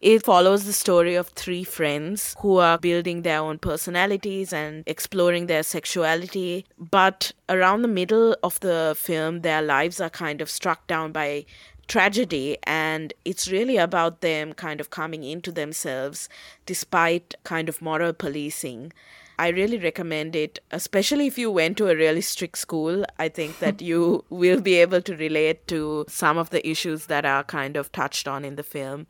It 0.00 0.24
follows 0.24 0.64
the 0.64 0.72
story 0.72 1.16
of 1.16 1.28
three 1.30 1.64
friends 1.64 2.36
who 2.38 2.58
are 2.58 2.78
building 2.78 3.22
their 3.22 3.40
own 3.40 3.58
personalities 3.58 4.52
and 4.52 4.84
exploring 4.86 5.46
their 5.46 5.64
sexuality. 5.64 6.66
But 6.78 7.32
around 7.48 7.82
the 7.82 7.88
middle 7.88 8.36
of 8.44 8.60
the 8.60 8.94
film, 8.96 9.40
their 9.40 9.60
lives 9.60 10.00
are 10.00 10.10
kind 10.10 10.40
of 10.40 10.48
struck 10.48 10.86
down 10.86 11.10
by 11.10 11.46
tragedy 11.88 12.58
and 12.62 13.12
it's 13.24 13.48
really 13.50 13.76
about 13.76 14.20
them 14.20 14.52
kind 14.52 14.78
of 14.78 14.90
coming 14.90 15.24
into 15.24 15.50
themselves 15.50 16.28
despite 16.66 17.34
kind 17.44 17.66
of 17.66 17.80
moral 17.80 18.12
policing 18.12 18.92
I 19.40 19.48
really 19.50 19.78
recommend 19.78 20.34
it, 20.34 20.58
especially 20.72 21.28
if 21.28 21.38
you 21.38 21.48
went 21.48 21.76
to 21.76 21.88
a 21.88 21.94
really 21.94 22.22
strict 22.22 22.58
school. 22.58 23.04
I 23.20 23.28
think 23.28 23.60
that 23.60 23.80
you 23.90 24.24
will 24.30 24.60
be 24.60 24.74
able 24.74 25.00
to 25.02 25.16
relate 25.16 25.68
to 25.68 26.06
some 26.08 26.38
of 26.38 26.50
the 26.50 26.68
issues 26.68 27.06
that 27.06 27.24
are 27.24 27.44
kind 27.44 27.76
of 27.76 27.92
touched 27.92 28.26
on 28.26 28.44
in 28.44 28.56
the 28.56 28.64
film. 28.64 29.06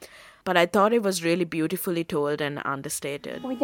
But 0.49 0.57
I 0.57 0.65
thought 0.65 0.95
it 0.95 1.03
was 1.03 1.23
really 1.23 1.45
beautifully 1.45 2.05
told 2.05 2.41
and 2.41 2.63
understated. 2.65 3.43
What 3.43 3.61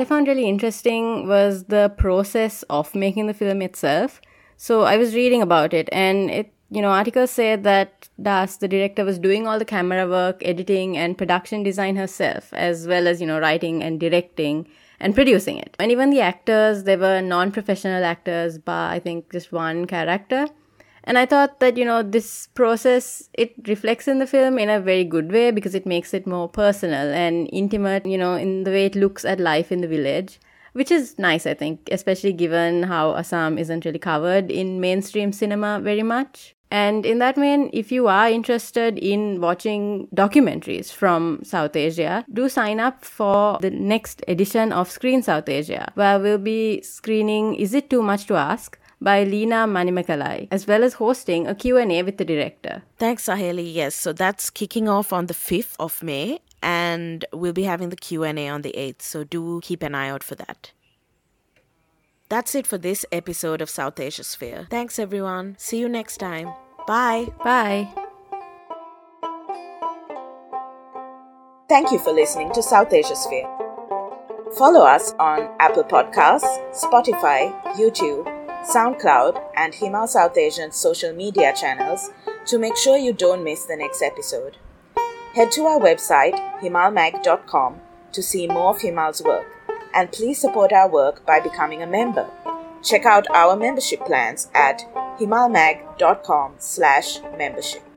I 0.00 0.04
found 0.04 0.28
really 0.28 0.48
interesting 0.48 1.26
was 1.26 1.64
the 1.64 1.92
process 1.98 2.62
of 2.70 2.94
making 2.94 3.26
the 3.26 3.34
film 3.34 3.60
itself. 3.60 4.20
So 4.56 4.82
I 4.82 4.96
was 4.96 5.16
reading 5.16 5.42
about 5.42 5.74
it, 5.74 5.88
and 5.90 6.30
it, 6.30 6.52
you 6.70 6.80
know, 6.80 6.90
articles 6.90 7.32
said 7.32 7.64
that 7.64 8.08
Das, 8.22 8.58
the 8.58 8.68
director, 8.68 9.04
was 9.04 9.18
doing 9.18 9.48
all 9.48 9.58
the 9.58 9.64
camera 9.64 10.06
work, 10.06 10.40
editing, 10.44 10.96
and 10.96 11.18
production 11.18 11.64
design 11.64 11.96
herself, 11.96 12.54
as 12.54 12.86
well 12.86 13.08
as, 13.08 13.20
you 13.20 13.26
know, 13.26 13.40
writing 13.40 13.82
and 13.82 13.98
directing 13.98 14.68
and 15.00 15.14
producing 15.14 15.58
it. 15.58 15.76
And 15.78 15.90
even 15.92 16.10
the 16.10 16.20
actors, 16.20 16.84
they 16.84 16.96
were 16.96 17.20
non 17.20 17.52
professional 17.52 18.04
actors, 18.04 18.58
but 18.58 18.90
I 18.90 18.98
think 18.98 19.32
just 19.32 19.52
one 19.52 19.86
character 19.86 20.48
and 21.08 21.16
i 21.18 21.24
thought 21.24 21.58
that 21.60 21.76
you 21.76 21.84
know 21.84 22.02
this 22.02 22.48
process 22.48 23.30
it 23.32 23.54
reflects 23.66 24.06
in 24.06 24.18
the 24.18 24.26
film 24.26 24.58
in 24.58 24.68
a 24.68 24.80
very 24.80 25.04
good 25.04 25.32
way 25.32 25.50
because 25.50 25.74
it 25.74 25.86
makes 25.86 26.12
it 26.12 26.26
more 26.26 26.48
personal 26.48 27.12
and 27.22 27.48
intimate 27.52 28.04
you 28.04 28.18
know 28.18 28.34
in 28.34 28.64
the 28.64 28.70
way 28.70 28.84
it 28.86 28.94
looks 28.94 29.24
at 29.24 29.40
life 29.40 29.72
in 29.72 29.80
the 29.80 29.88
village 29.88 30.38
which 30.74 30.90
is 30.90 31.18
nice 31.18 31.46
i 31.46 31.54
think 31.54 31.88
especially 31.90 32.32
given 32.32 32.82
how 32.82 33.14
assam 33.16 33.56
isn't 33.58 33.86
really 33.86 33.98
covered 33.98 34.50
in 34.50 34.80
mainstream 34.80 35.32
cinema 35.32 35.80
very 35.80 36.02
much 36.02 36.54
and 36.70 37.06
in 37.06 37.18
that 37.18 37.36
vein, 37.36 37.70
if 37.72 37.90
you 37.90 38.08
are 38.08 38.28
interested 38.28 38.98
in 38.98 39.40
watching 39.40 40.08
documentaries 40.14 40.92
from 40.92 41.40
South 41.42 41.76
Asia, 41.76 42.24
do 42.32 42.48
sign 42.48 42.80
up 42.80 43.04
for 43.04 43.58
the 43.60 43.70
next 43.70 44.22
edition 44.28 44.72
of 44.72 44.90
Screen 44.90 45.22
Southasia, 45.22 45.90
where 45.94 46.18
we'll 46.18 46.38
be 46.38 46.82
screening 46.82 47.54
Is 47.54 47.74
It 47.74 47.90
Too 47.90 48.02
Much 48.02 48.26
to 48.26 48.36
Ask? 48.36 48.78
by 49.00 49.22
Leena 49.22 49.66
Manimekalai, 49.66 50.48
as 50.50 50.66
well 50.66 50.82
as 50.82 50.94
hosting 50.94 51.46
a 51.46 51.54
Q&A 51.54 52.02
with 52.02 52.18
the 52.18 52.24
director. 52.24 52.82
Thanks, 52.96 53.26
Saheli. 53.26 53.72
Yes, 53.72 53.94
so 53.94 54.12
that's 54.12 54.50
kicking 54.50 54.88
off 54.88 55.12
on 55.12 55.26
the 55.26 55.34
5th 55.34 55.76
of 55.78 56.02
May, 56.02 56.40
and 56.62 57.24
we'll 57.32 57.52
be 57.52 57.62
having 57.62 57.90
the 57.90 57.96
Q&A 57.96 58.48
on 58.48 58.62
the 58.62 58.74
8th, 58.76 59.02
so 59.02 59.24
do 59.24 59.60
keep 59.62 59.82
an 59.82 59.94
eye 59.94 60.08
out 60.08 60.24
for 60.24 60.34
that. 60.34 60.72
That's 62.28 62.54
it 62.54 62.66
for 62.66 62.78
this 62.78 63.06
episode 63.10 63.62
of 63.62 63.68
Southasiasphere. 63.68 64.68
Thanks, 64.68 64.98
everyone. 64.98 65.56
See 65.58 65.78
you 65.78 65.88
next 65.88 66.18
time. 66.18 66.52
Bye. 66.86 67.28
Bye. 67.42 67.88
Thank 71.68 71.90
you 71.90 71.98
for 71.98 72.12
listening 72.12 72.52
to 72.52 72.60
Southasiasphere. 72.60 73.46
Follow 74.56 74.80
us 74.80 75.12
on 75.18 75.50
Apple 75.60 75.84
Podcasts, 75.84 76.48
Spotify, 76.72 77.52
YouTube, 77.74 78.24
SoundCloud, 78.64 79.40
and 79.56 79.74
Himal 79.74 80.08
Southasian 80.08 80.72
social 80.72 81.12
media 81.12 81.52
channels 81.54 82.10
to 82.46 82.58
make 82.58 82.76
sure 82.76 82.96
you 82.96 83.12
don't 83.12 83.44
miss 83.44 83.66
the 83.66 83.76
next 83.76 84.02
episode. 84.02 84.56
Head 85.34 85.52
to 85.52 85.66
our 85.66 85.78
website, 85.78 86.34
himalmag.com, 86.60 87.80
to 88.12 88.22
see 88.22 88.46
more 88.46 88.74
of 88.74 88.80
Himal's 88.80 89.22
work, 89.22 89.46
and 89.94 90.10
please 90.12 90.40
support 90.40 90.72
our 90.72 90.88
work 90.88 91.24
by 91.26 91.40
becoming 91.40 91.82
a 91.82 91.86
member. 91.86 92.28
Check 92.82 93.04
out 93.06 93.26
our 93.30 93.56
membership 93.56 94.04
plans 94.06 94.48
at 94.54 94.80
himalmag.com 95.18 96.54
slash 96.58 97.20
membership. 97.36 97.87